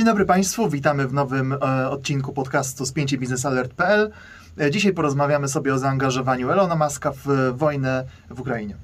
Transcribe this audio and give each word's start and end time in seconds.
Dzień 0.00 0.06
dobry 0.06 0.24
Państwu, 0.24 0.68
witamy 0.68 1.08
w 1.08 1.12
nowym 1.12 1.52
e, 1.52 1.90
odcinku 1.90 2.32
podcastu 2.32 2.86
spięcie 2.86 3.18
biznesalert.pl. 3.18 4.10
E, 4.60 4.70
dzisiaj 4.70 4.92
porozmawiamy 4.92 5.48
sobie 5.48 5.74
o 5.74 5.78
zaangażowaniu 5.78 6.50
Elona 6.50 6.76
Muska 6.76 7.12
w 7.12 7.30
e, 7.30 7.52
wojnę 7.52 8.04
w 8.30 8.40
Ukrainie. 8.40 8.76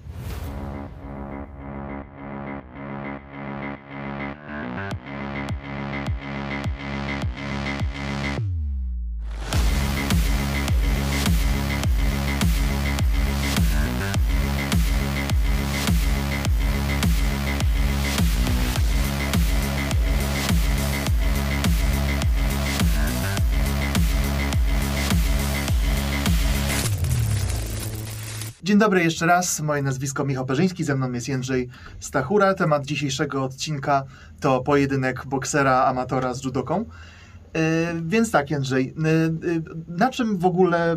Dzień 28.67 28.79
dobry 28.79 29.05
jeszcze 29.05 29.27
raz, 29.27 29.61
moje 29.61 29.83
nazwisko 29.83 30.25
Michał 30.25 30.47
Perzyński, 30.47 30.85
ze 30.85 30.97
mną 30.97 31.13
jest 31.13 31.29
Jędrzej 31.29 31.69
Stachura. 32.01 32.55
Temat 32.55 32.87
dzisiejszego 32.87 33.45
odcinka 33.45 34.05
to 34.41 34.61
pojedynek 34.61 35.27
boksera 35.27 35.85
amatora 35.85 36.35
z 36.35 36.45
judoką. 36.45 36.79
Yy, 36.79 37.61
więc 38.07 38.31
tak, 38.31 38.51
Jędrzej, 38.51 38.95
yy, 39.43 39.53
yy, 39.53 39.63
na 39.89 40.11
czym 40.11 40.39
w 40.39 40.47
ogóle 40.47 40.97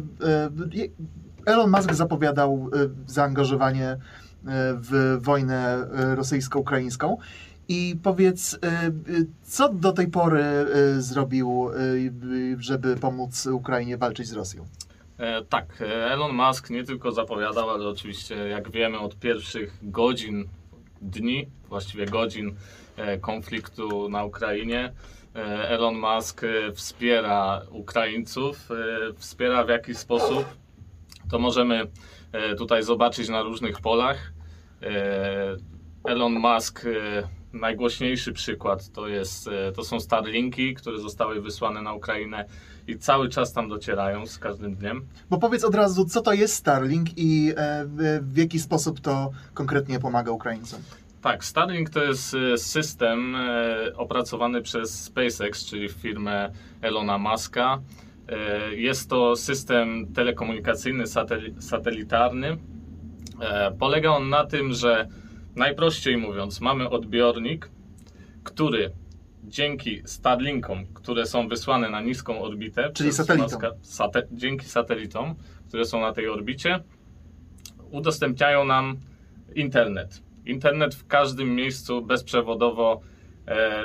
Elon 1.45 1.71
Musk 1.71 1.93
zapowiadał 1.93 2.69
zaangażowanie 3.07 3.97
w 4.75 5.17
wojnę 5.21 5.87
rosyjsko-ukraińską? 6.15 7.17
I 7.67 7.99
powiedz, 8.03 8.59
co 9.43 9.73
do 9.73 9.91
tej 9.91 10.07
pory 10.07 10.43
zrobił, 10.99 11.69
żeby 12.59 12.95
pomóc 12.95 13.45
Ukrainie 13.45 13.97
walczyć 13.97 14.27
z 14.27 14.33
Rosją? 14.33 14.65
E, 15.19 15.45
tak, 15.45 15.83
Elon 16.11 16.35
Musk 16.35 16.69
nie 16.69 16.83
tylko 16.83 17.11
zapowiadał, 17.11 17.69
ale 17.69 17.87
oczywiście, 17.87 18.35
jak 18.35 18.71
wiemy, 18.71 18.99
od 18.99 19.19
pierwszych 19.19 19.77
godzin, 19.81 20.49
dni, 21.01 21.47
właściwie 21.69 22.05
godzin 22.05 22.55
e, 22.97 23.17
konfliktu 23.17 24.09
na 24.09 24.23
Ukrainie, 24.23 24.93
e, 25.35 25.69
Elon 25.69 25.95
Musk 25.95 26.41
wspiera 26.73 27.61
Ukraińców, 27.71 28.69
wspiera 29.17 29.63
w 29.63 29.69
jakiś 29.69 29.97
sposób. 29.97 30.45
To 31.31 31.39
możemy 31.39 31.87
tutaj 32.57 32.83
zobaczyć 32.83 33.29
na 33.29 33.41
różnych 33.41 33.81
polach. 33.81 34.33
Elon 36.03 36.33
Musk, 36.33 36.85
najgłośniejszy 37.53 38.33
przykład 38.33 38.91
to, 38.91 39.07
jest, 39.07 39.47
e, 39.47 39.71
to 39.71 39.83
są 39.83 39.99
Starlinki, 39.99 40.73
które 40.73 40.99
zostały 40.99 41.41
wysłane 41.41 41.81
na 41.81 41.93
Ukrainę 41.93 42.45
i 42.87 42.97
cały 42.97 43.29
czas 43.29 43.53
tam 43.53 43.69
docierają 43.69 44.25
z 44.25 44.37
każdym 44.39 44.75
dniem. 44.75 45.05
Bo 45.29 45.37
powiedz 45.37 45.63
od 45.63 45.75
razu, 45.75 46.05
co 46.05 46.21
to 46.21 46.33
jest 46.33 46.53
Starlink 46.55 47.07
i 47.17 47.53
e, 47.57 47.85
w- 48.23 48.37
jaki 48.37 48.59
sposób 48.59 48.99
to 48.99 49.31
konkretnie 49.53 49.99
pomaga 49.99 50.31
Ukraińcom? 50.31 50.79
Tak, 51.21 51.45
Starlink 51.45 51.89
to 51.89 52.03
jest 52.03 52.33
e, 52.53 52.57
system 52.57 53.35
opracowany 53.95 54.61
przez 54.61 55.03
SpaceX, 55.03 55.65
czyli 55.65 55.89
firmę 55.89 56.51
Elona 56.81 57.17
Muska. 57.17 57.79
Jest 58.71 59.09
to 59.09 59.35
system 59.35 60.07
telekomunikacyjny, 60.13 61.03
sateli- 61.03 61.61
satelitarny. 61.61 62.57
Polega 63.79 64.09
on 64.11 64.29
na 64.29 64.45
tym, 64.45 64.73
że 64.73 65.07
najprościej 65.59 66.17
mówiąc, 66.17 66.61
mamy 66.61 66.89
odbiornik, 66.89 67.69
który 68.43 68.91
dzięki 69.43 70.01
Starlinkom, 70.05 70.85
które 70.93 71.25
są 71.25 71.47
wysłane 71.47 71.89
na 71.89 72.01
niską 72.01 72.41
orbitę, 72.41 72.91
Czyli 72.93 73.13
satelitom. 73.13 73.61
Sate, 73.81 74.27
dzięki 74.31 74.65
satelitom, 74.65 75.35
które 75.67 75.85
są 75.85 76.01
na 76.01 76.13
tej 76.13 76.29
orbicie, 76.29 76.79
udostępniają 77.91 78.65
nam 78.65 78.97
internet. 79.55 80.21
Internet 80.45 80.95
w 80.95 81.07
każdym 81.07 81.55
miejscu 81.55 82.01
bezprzewodowo, 82.01 83.01
e, 83.47 83.83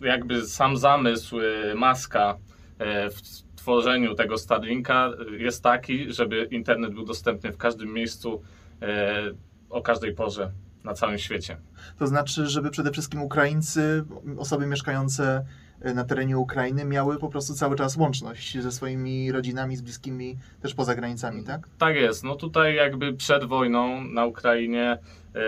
jakby 0.00 0.46
sam 0.46 0.76
zamysł 0.76 1.40
e, 1.40 1.74
Maska 1.74 2.38
e, 2.78 3.10
w 3.10 3.20
tworzeniu 3.56 4.14
tego 4.14 4.38
Starlinka 4.38 5.10
e, 5.32 5.36
jest 5.36 5.62
taki, 5.62 6.12
żeby 6.12 6.48
internet 6.50 6.94
był 6.94 7.04
dostępny 7.04 7.52
w 7.52 7.56
każdym 7.56 7.92
miejscu 7.92 8.42
e, 8.82 9.22
o 9.70 9.82
każdej 9.82 10.14
porze 10.14 10.52
na 10.84 10.94
całym 10.94 11.18
świecie. 11.18 11.56
To 11.98 12.06
znaczy, 12.06 12.46
żeby 12.46 12.70
przede 12.70 12.90
wszystkim 12.90 13.22
Ukraińcy, 13.22 14.04
osoby 14.38 14.66
mieszkające 14.66 15.44
e, 15.80 15.94
na 15.94 16.04
terenie 16.04 16.38
Ukrainy 16.38 16.84
miały 16.84 17.18
po 17.18 17.28
prostu 17.28 17.54
cały 17.54 17.76
czas 17.76 17.96
łączność 17.96 18.58
ze 18.58 18.72
swoimi 18.72 19.32
rodzinami, 19.32 19.76
z 19.76 19.82
bliskimi 19.82 20.36
też 20.62 20.74
poza 20.74 20.94
granicami, 20.94 21.44
tak? 21.44 21.68
Tak 21.78 21.96
jest. 21.96 22.24
No 22.24 22.36
tutaj 22.36 22.74
jakby 22.74 23.12
przed 23.14 23.44
wojną 23.44 24.04
na 24.04 24.24
Ukrainie 24.26 24.98
e, 25.34 25.40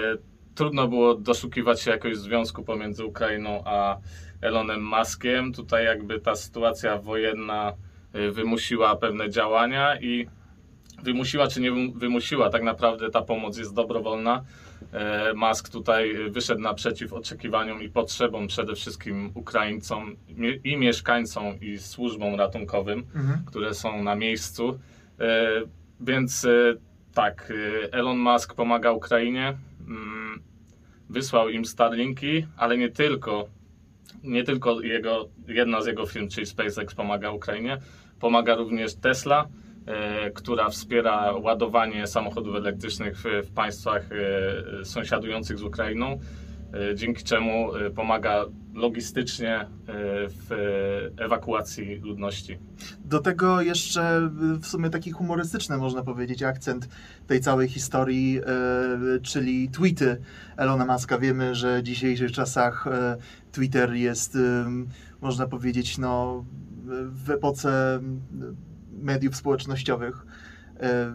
trudno 0.55 0.89
było 0.89 1.15
doszukiwać 1.15 1.81
się 1.81 1.91
jakiegoś 1.91 2.19
związku 2.19 2.63
pomiędzy 2.63 3.05
Ukrainą 3.05 3.63
a 3.65 3.97
Elonem 4.41 4.85
Muskiem. 4.85 5.53
Tutaj 5.53 5.85
jakby 5.85 6.21
ta 6.21 6.37
sytuacja 6.37 6.99
wojenna 6.99 7.73
e, 8.13 8.31
wymusiła 8.31 8.97
pewne 8.97 9.31
działania 9.31 10.01
i 10.01 10.27
wymusiła 11.03 11.47
czy 11.49 11.61
nie 11.61 11.73
wym- 11.73 11.99
wymusiła, 11.99 12.51
tak 12.51 12.63
naprawdę 12.63 13.11
ta 13.11 13.23
pomoc 13.23 13.59
jest 13.59 13.75
dobrowolna. 13.75 14.45
E, 14.93 15.33
Musk 15.35 15.69
tutaj 15.69 16.17
wyszedł 16.31 16.61
naprzeciw 16.61 17.13
oczekiwaniom 17.13 17.83
i 17.83 17.89
potrzebom 17.89 18.47
przede 18.47 18.75
wszystkim 18.75 19.31
Ukraińcom 19.35 20.17
i 20.65 20.77
mieszkańcom 20.77 21.61
i 21.61 21.79
służbom 21.79 22.35
ratunkowym 22.35 22.99
Mhm. 23.15 23.45
które 23.47 23.75
są 23.75 24.03
na 24.03 24.15
miejscu. 24.15 24.79
E, 25.21 25.47
Więc 26.01 26.45
e, 26.45 26.49
tak, 27.15 27.53
Elon 27.93 28.19
Musk 28.19 28.55
pomaga 28.55 28.93
Ukrainie, 28.93 29.57
mm, 29.89 30.41
wysłał 31.11 31.49
im 31.49 31.65
Starlinki, 31.65 32.47
ale 32.57 32.79
nie 32.79 32.89
tylko, 32.89 33.49
nie 34.23 34.45
tylko 34.45 34.81
jego, 34.81 35.29
jedna 35.49 35.83
z 35.83 35.87
jego 35.87 36.07
firm, 36.07 36.29
czyli 36.29 36.47
SpaceX 36.47 36.95
pomaga 36.95 37.31
Ukrainie, 37.31 37.79
pomaga 38.21 38.55
również 38.55 38.95
Tesla, 38.95 39.49
która 40.35 40.71
wspiera 40.71 41.33
ładowanie 41.33 42.07
samochodów 42.07 42.57
elektrycznych 42.57 43.23
w, 43.45 43.51
państwach 43.51 44.09
e, 44.13 44.85
sąsiadujących 44.85 45.59
z 45.59 45.63
Ukrainą, 45.63 46.19
e, 46.75 46.95
dzięki 46.95 47.25
czemu 47.25 47.75
e, 47.75 47.91
pomaga 47.91 48.45
logistycznie 48.75 49.55
e, 49.61 49.67
w 50.29 50.53
e, 51.19 51.25
ewakuacji 51.25 51.95
ludności. 51.95 52.59
Do 53.05 53.19
tego 53.19 53.63
jeszcze 53.63 54.31
w 54.61 54.67
sumie 54.67 54.91
taki 54.91 55.11
humorystyczny, 55.11 55.77
można 55.79 56.03
powiedzieć, 56.03 56.43
akcent 56.43 56.89
tej 57.27 57.41
całej 57.41 57.69
historii, 57.69 58.41
e, 58.41 59.21
czyli 59.23 59.69
tweety 59.69 60.17
Elona 60.57 60.87
Muska. 60.87 61.19
Wiemy, 61.19 61.55
że 61.55 61.81
w 61.81 61.83
dzisiejszych 61.83 62.33
czasach 62.33 62.87
e, 62.87 63.17
Twitter 63.53 63.93
jest, 63.93 64.39
można 65.21 65.47
powiedzieć, 65.47 65.99
no, 65.99 66.45
w 67.25 67.31
epoce 67.31 68.01
mediów 69.03 69.37
społecznościowych. 69.37 70.27
E, 70.81 71.15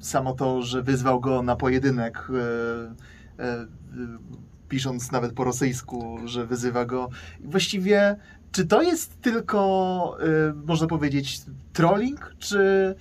Samo 0.00 0.32
to, 0.32 0.62
że 0.62 0.82
wyzwał 0.82 1.20
go 1.20 1.42
na 1.42 1.56
pojedynek, 1.56 2.28
e, 3.38 3.44
e, 3.44 3.66
pisząc 4.68 5.12
nawet 5.12 5.32
po 5.32 5.44
rosyjsku, 5.44 6.18
że 6.24 6.46
wyzywa 6.46 6.84
go. 6.84 7.08
Właściwie 7.40 8.16
czy 8.52 8.66
to 8.66 8.82
jest 8.82 9.20
tylko, 9.20 10.18
można 10.66 10.86
powiedzieć, 10.86 11.40
trolling, 11.72 12.34
czy, 12.38 12.94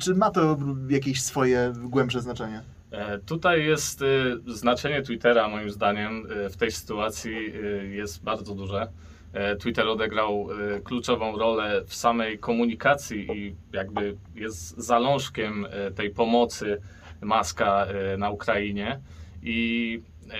czy 0.00 0.14
ma 0.14 0.30
to 0.30 0.58
jakieś 0.88 1.22
swoje 1.22 1.72
głębsze 1.76 2.20
znaczenie? 2.20 2.62
E, 2.94 3.18
Tutaj 3.18 3.64
jest 3.66 4.02
y, 4.02 4.36
znaczenie 4.46 5.02
Twittera, 5.02 5.48
moim 5.48 5.70
zdaniem, 5.70 6.26
y, 6.46 6.48
w 6.50 6.56
tej 6.56 6.70
sytuacji 6.70 7.32
y, 7.54 7.88
jest 7.94 8.24
bardzo 8.24 8.54
duże. 8.54 8.88
E, 9.32 9.56
Twitter 9.56 9.88
odegrał 9.88 10.48
kluczową 10.84 11.38
rolę 11.38 11.82
w 11.86 11.94
samej 11.94 12.38
komunikacji 12.38 13.26
i 13.38 13.54
jakby 13.72 14.16
jest 14.34 14.78
zalążkiem 14.78 15.66
tej 15.94 16.10
pomocy 16.10 16.80
Maska 17.20 17.86
na 18.18 18.30
Ukrainie. 18.30 19.00
I 19.42 20.00
e, 20.30 20.34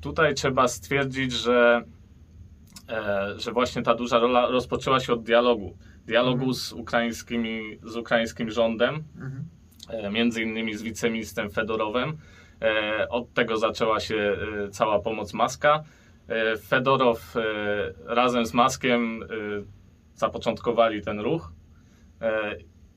tutaj 0.00 0.34
trzeba 0.34 0.68
stwierdzić, 0.68 1.32
że, 1.32 1.84
że 3.36 3.52
właśnie 3.52 3.82
ta 3.82 3.94
duża 3.94 4.18
rola 4.18 4.46
rozpoczęła 4.46 5.00
się 5.00 5.12
od 5.12 5.22
dialogu. 5.22 5.76
Dialogu 6.06 6.34
Mhm. 6.38 6.54
z, 6.54 6.72
ukraińskimi, 6.72 7.78
z 7.82 7.96
ukraińskim 7.96 8.50
rządem, 8.50 8.94
Mhm. 9.14 9.44
E, 9.88 10.10
między 10.10 10.42
innymi 10.42 10.74
z 10.74 10.82
wiceministrem 10.82 11.50
Fedorowem. 11.50 12.18
E, 12.62 13.08
Od 13.08 13.32
tego 13.34 13.56
zaczęła 13.56 14.00
się 14.00 14.16
e, 14.16 14.68
cała 14.68 14.98
pomoc 14.98 15.34
Maska. 15.34 15.84
Fedorow 16.68 17.34
razem 18.06 18.46
z 18.46 18.54
Maskiem 18.54 19.24
zapoczątkowali 20.14 21.02
ten 21.02 21.20
ruch. 21.20 21.52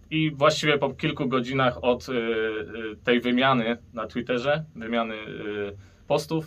I 0.10 0.32
właściwie 0.32 0.78
po 0.78 0.90
kilku 0.90 1.28
godzinach 1.28 1.84
od 1.84 2.08
tej 3.04 3.22
wymiany 3.22 3.78
na 3.94 4.08
Twitterze, 4.08 4.66
wymiany 4.76 5.16
postów, 6.08 6.46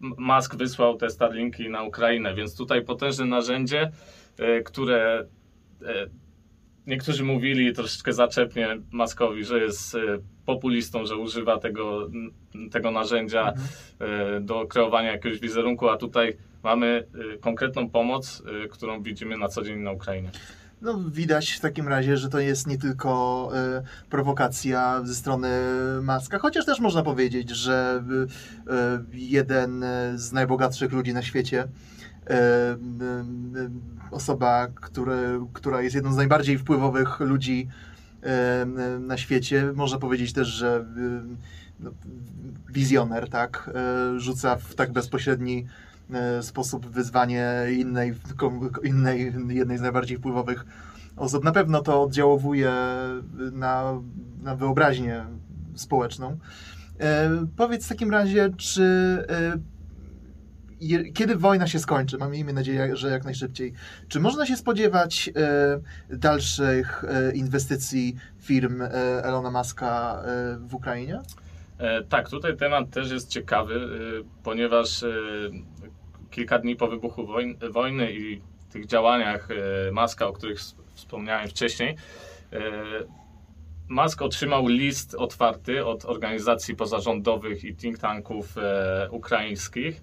Musk 0.00 0.56
wysłał 0.56 0.96
te 0.96 1.10
Starlinki 1.10 1.68
na 1.68 1.82
Ukrainę, 1.82 2.34
więc 2.34 2.56
tutaj 2.56 2.84
potężne 2.84 3.24
narzędzie, 3.24 3.90
które 4.64 5.26
niektórzy 6.86 7.24
mówili 7.24 7.72
troszeczkę 7.72 8.12
zaczepnie 8.12 8.68
Muskowi, 8.92 9.44
że 9.44 9.58
jest 9.58 9.94
e, 9.94 9.98
populistą, 10.46 11.06
że 11.06 11.16
używa 11.16 11.58
tego, 11.58 12.10
tego 12.70 12.90
narzędzia 12.90 13.52
Mhm. 13.52 13.66
e, 14.36 14.40
do 14.40 14.66
kreowania 14.66 15.12
jakiegoś 15.12 15.40
wizerunku, 15.40 15.88
a 15.88 15.96
tutaj 15.96 16.36
mamy 16.62 17.06
e, 17.34 17.38
konkretną 17.38 17.90
pomoc, 17.90 18.42
którą 18.70 19.02
widzimy 19.02 19.36
na 19.38 19.48
co 19.48 19.62
dzień 19.62 19.78
na 19.78 19.92
Ukrainie. 19.92 20.30
No, 20.82 20.98
widać 21.10 21.50
w 21.50 21.60
takim 21.60 21.88
razie, 21.88 22.16
że 22.16 22.28
to 22.28 22.38
jest 22.38 22.66
nie 22.66 22.78
tylko 22.78 23.50
e, 23.54 23.82
prowokacja 24.10 25.00
ze 25.04 25.14
strony 25.14 25.48
Maska, 26.02 26.38
chociaż 26.38 26.66
też 26.66 26.80
można 26.80 27.02
powiedzieć, 27.02 27.50
że 27.50 28.04
e, 28.68 29.04
jeden 29.12 29.84
z 30.14 30.32
najbogatszych 30.32 30.92
ludzi 30.92 31.14
na 31.14 31.22
świecie, 31.22 31.68
osoba, 34.10 34.66
która 35.52 35.82
jest 35.82 35.94
jedną 35.94 36.12
z 36.12 36.16
najbardziej 36.16 36.58
wpływowych 36.58 37.20
ludzi 37.20 37.68
na 39.00 39.16
świecie, 39.16 39.72
można 39.74 39.98
powiedzieć 39.98 40.32
też, 40.32 40.48
że 40.48 40.84
no, 41.80 41.90
wizjoner, 42.72 43.28
tak, 43.28 43.70
e, 43.74 44.20
rzuca 44.20 44.56
w 44.56 44.74
tak 44.74 44.92
bezpośredni 44.92 45.66
e, 46.10 46.42
sposób 46.42 46.86
wyzwanie 46.86 47.52
innej, 47.78 48.14
innej, 48.82 49.32
jednej 49.48 49.78
z 49.78 49.80
najbardziej 49.80 50.16
wpływowych 50.16 50.66
osób. 51.16 51.44
Na 51.44 51.52
pewno 51.52 51.82
to 51.82 52.02
oddziałowuje 52.02 52.72
na, 53.52 54.00
na 54.42 54.56
wyobraźnię 54.56 55.24
społeczną. 55.74 56.38
E, 57.00 57.30
powiedz 57.56 57.86
w 57.86 57.88
takim 57.88 58.10
razie, 58.10 58.50
czy 58.56 58.82
kiedy 61.14 61.36
wojna 61.36 61.66
się 61.66 61.78
skończy, 61.78 62.18
mam 62.18 62.30
miejmy 62.30 62.52
nadzieję, 62.52 62.96
że 62.96 63.10
jak 63.10 63.24
najszybciej, 63.24 63.72
czy 64.08 64.20
można 64.20 64.46
się 64.46 64.56
spodziewać 64.56 65.30
e, 66.10 66.16
dalszych 66.16 67.04
e, 67.04 67.32
inwestycji 67.34 68.16
firm 68.40 68.82
e, 68.82 68.90
Elona 69.24 69.50
Muska 69.50 70.22
e, 70.24 70.58
w 70.58 70.74
Ukrainie? 70.74 71.20
E, 71.78 72.02
Tak, 72.02 72.28
tutaj 72.28 72.56
temat 72.56 72.90
też 72.90 73.10
jest 73.10 73.28
ciekawy, 73.28 73.74
e, 73.74 74.42
ponieważ 74.42 75.04
kilka 76.30 76.58
dni 76.58 76.76
po 76.76 76.88
wybuchu 76.88 77.26
wojn, 77.26 77.56
wojny 77.70 78.12
i 78.12 78.40
tych 78.72 78.86
działaniach 78.86 79.48
Maska, 79.92 80.26
o 80.26 80.32
których 80.32 80.58
wspomniałem 80.94 81.48
wcześniej, 81.48 81.96
Musk 83.88 84.22
otrzymał 84.22 84.66
list 84.66 85.14
otwarty 85.14 85.86
od 85.86 86.04
organizacji 86.04 86.76
pozarządowych 86.76 87.64
i 87.64 87.76
think 87.76 87.98
tanków 87.98 88.54
ukraińskich, 89.10 90.02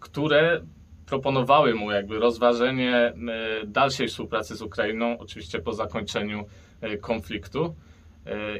które 0.00 0.60
proponowały 1.08 1.74
mu 1.74 1.90
jakby 1.90 2.18
rozważenie 2.18 2.96
e, 2.96 3.12
dalszej 3.66 4.08
współpracy 4.08 4.56
z 4.56 4.62
Ukrainą, 4.62 5.18
oczywiście 5.18 5.58
po 5.58 5.72
zakończeniu 5.72 6.44
e, 6.80 6.96
konfliktu. 6.96 7.74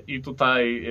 I 0.07 0.23
tutaj 0.23 0.87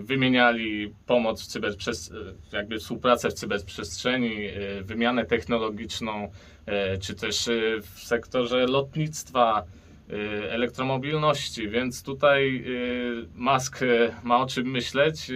wymieniali 0.00 0.94
pomoc 1.06 1.42
w 1.42 1.46
cyberprzes- 1.46 2.12
e, 2.52 2.56
jakby 2.56 2.78
współpracę 2.78 3.30
w 3.30 3.32
cyberprzestrzeni, 3.32 4.36
wymianę 4.82 5.24
technologiczną, 5.24 6.30
czy 7.00 7.14
też 7.14 7.50
w 7.82 8.00
sektorze 8.00 8.66
lotnictwa, 8.66 9.64
elektromobilności, 10.50 11.68
więc 11.68 12.02
tutaj 12.02 12.56
e, 12.56 13.26
Musk 13.34 13.82
e, 13.82 13.86
ma 14.22 14.38
o 14.38 14.46
czym 14.46 14.70
myśleć. 14.70 15.30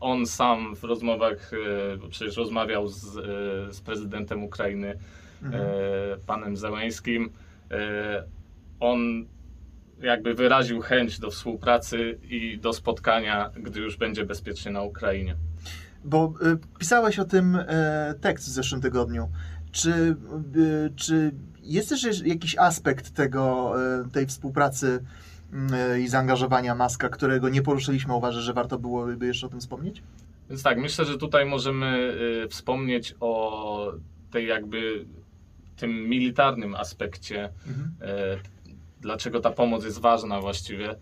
On 0.00 0.26
sam 0.26 0.76
w 0.76 0.84
rozmowach, 0.84 1.50
przecież 2.10 2.36
rozmawiał 2.36 2.88
z, 2.88 3.00
z 3.76 3.80
prezydentem 3.80 4.44
Ukrainy, 4.44 4.98
Mhm. 5.42 5.64
panem 6.26 6.56
Zełęskim. 6.56 7.30
On 8.80 9.26
jakby 10.02 10.34
wyraził 10.34 10.80
chęć 10.80 11.18
do 11.18 11.30
współpracy 11.30 12.18
i 12.22 12.58
do 12.58 12.72
spotkania, 12.72 13.50
gdy 13.56 13.80
już 13.80 13.96
będzie 13.96 14.24
bezpiecznie 14.24 14.72
na 14.72 14.82
Ukrainie. 14.82 15.36
Bo 16.04 16.34
y, 16.42 16.78
pisałeś 16.78 17.18
o 17.18 17.24
tym 17.24 17.56
e, 17.56 18.14
tekst 18.20 18.46
w 18.46 18.50
zeszłym 18.50 18.80
tygodniu. 18.80 19.28
Czy, 19.72 20.16
y, 20.56 20.92
czy 20.96 21.32
jest 21.62 21.88
też 21.88 22.22
jakiś 22.24 22.58
aspekt 22.58 23.10
tego, 23.10 23.74
e, 24.00 24.10
tej 24.10 24.26
współpracy 24.26 25.04
y, 25.94 26.00
i 26.00 26.08
zaangażowania 26.08 26.74
Maska, 26.74 27.08
którego 27.08 27.48
nie 27.48 27.62
poruszyliśmy? 27.62 28.14
Uważasz, 28.14 28.42
że 28.42 28.52
warto 28.52 28.78
byłoby 28.78 29.26
jeszcze 29.26 29.46
o 29.46 29.50
tym 29.50 29.60
wspomnieć? 29.60 30.02
Więc 30.48 30.62
tak, 30.62 30.78
myślę, 30.78 31.04
że 31.04 31.18
tutaj 31.18 31.46
możemy 31.46 32.14
y, 32.44 32.48
wspomnieć 32.48 33.14
o 33.20 33.92
tej 34.30 34.46
jakby 34.46 35.04
tym 35.76 36.08
militarnym 36.08 36.74
aspekcie 36.74 37.48
Mhm. 37.66 37.90
Dlaczego 39.00 39.40
ta 39.40 39.50
pomoc 39.50 39.84
jest 39.84 39.98
ważna 39.98 40.40
właściwie. 40.40 40.94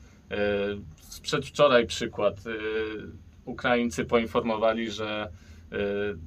Przedwczoraj 1.22 1.86
przykład. 1.86 2.36
Ukraińcy 3.44 4.04
poinformowali, 4.04 4.90
że 4.90 5.28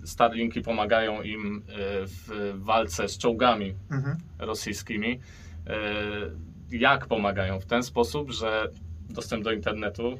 Starlinki 0.06 0.62
pomagają 0.62 1.22
im 1.22 1.58
e, 1.68 1.72
w 2.06 2.54
walce 2.56 3.08
z 3.10 3.18
czołgami 3.18 3.74
Mhm. 3.92 4.18
rosyjskimi. 4.40 5.20
E, 5.68 5.74
Jak 6.72 7.08
pomagają? 7.08 7.60
W 7.60 7.66
ten 7.66 7.84
sposób, 7.84 8.32
że 8.32 8.68
dostęp 9.10 9.44
do 9.44 9.52
internetu, 9.52 10.18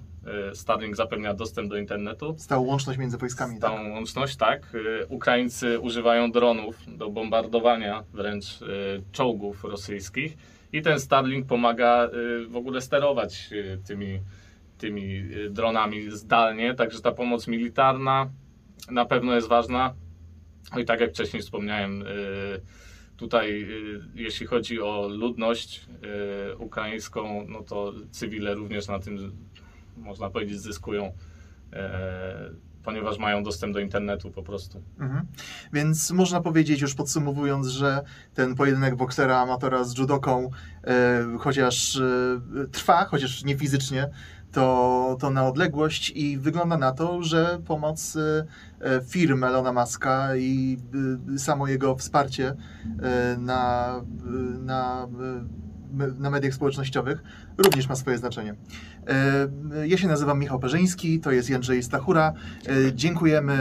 Starlink 0.54 0.96
zapewnia 0.96 1.34
dostęp 1.34 1.70
do 1.70 1.78
internetu, 1.78 2.36
Stałą 2.38 2.66
łączność 2.66 3.00
między 3.00 3.18
wojskami. 3.18 3.60
Tak? 3.60 3.72
Stałą 3.72 3.90
łączność, 3.90 4.36
tak. 4.36 4.76
Y, 4.76 5.06
Ukraińcy 5.10 5.80
używają 5.80 6.32
dronów 6.32 6.76
do 6.98 7.10
bombardowania 7.10 8.04
wręcz 8.14 8.62
y, 8.62 8.66
czołgów 9.12 9.64
rosyjskich 9.64 10.38
i 10.74 10.82
ten 10.82 11.00
Starlink 11.00 11.48
pomaga 11.48 12.06
y, 12.08 12.48
w 12.48 12.56
ogóle 12.56 12.82
sterować 12.82 13.50
y, 13.52 13.80
tymi, 13.88 14.20
tymi 14.78 15.16
y, 15.16 15.50
dronami 15.50 16.12
zdalnie, 16.12 16.74
także 16.76 17.02
ta 17.02 17.12
pomoc 17.12 17.48
militarna 17.48 18.30
na 18.90 19.06
pewno 19.06 19.36
jest 19.36 19.48
ważna. 19.48 19.94
No 20.74 20.80
i 20.80 20.86
tak 20.86 21.00
jak 21.00 21.10
wcześniej 21.10 21.42
wspomniałem, 21.42 22.02
y, 22.02 22.06
tutaj 23.18 23.62
y, 23.62 24.02
jeśli 24.16 24.46
chodzi 24.46 24.82
o 24.82 25.08
ludność 25.08 25.88
y, 26.52 26.58
ukraińską, 26.58 27.46
no 27.48 27.62
to 27.62 27.94
cywile 28.12 28.54
również 28.54 28.88
na 28.88 29.00
tym, 29.00 29.32
można 29.98 30.30
powiedzieć, 30.30 30.62
zyskują 30.62 31.12
ponieważ 32.84 33.18
mają 33.18 33.44
dostęp 33.44 33.74
do 33.74 33.80
internetu 33.80 34.32
po 34.32 34.44
prostu. 34.44 34.84
Mhm. 35.00 35.28
Więc 35.74 36.12
można 36.12 36.42
powiedzieć, 36.42 36.82
już 36.82 36.96
podsumowując, 36.96 37.68
że 37.68 38.02
ten 38.34 38.56
pojedynek 38.56 38.96
boksera 38.96 39.38
amatora 39.38 39.84
z 39.84 39.98
judoką, 39.98 40.50
chociaż 41.40 42.02
trwa, 42.72 43.06
chociaż 43.06 43.44
nie 43.44 43.58
fizycznie, 43.58 44.10
to, 44.52 45.18
to 45.20 45.30
na 45.30 45.48
odległość 45.48 46.12
i 46.16 46.38
wygląda 46.38 46.78
na 46.78 46.92
to, 46.92 47.24
że 47.24 47.60
pomoc 47.66 48.16
e, 48.16 48.46
e, 48.82 49.02
firm 49.02 49.44
Elona 49.44 49.74
Muska 49.74 50.36
i 50.36 50.78
e, 51.36 51.40
samo 51.40 51.68
jego 51.68 51.96
wsparcie 51.96 52.56
na, 53.38 53.96
na, 54.60 55.08
na 56.20 56.30
mediach 56.30 56.54
społecznościowych 56.54 57.24
również 57.58 57.90
ma 57.90 57.96
swoje 57.96 58.18
znaczenie. 58.18 58.56
Ja 59.86 59.98
się 59.98 60.08
nazywam 60.08 60.40
Michał 60.40 60.60
Perzyński, 60.60 61.20
to 61.20 61.32
jest 61.32 61.50
Jędrzej 61.50 61.84
Stachura. 61.84 62.34
Dziękujemy 62.94 63.58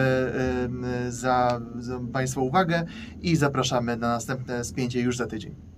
za, 1.08 1.60
za 1.78 2.00
Państwa 2.12 2.40
uwagę 2.40 2.84
i 3.22 3.36
zapraszamy 3.36 3.96
na 3.96 4.08
następne 4.08 4.64
spięcie 4.64 5.00
już 5.00 5.16
za 5.16 5.26
tydzień. 5.26 5.69